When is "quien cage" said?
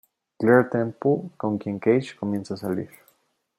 1.59-2.15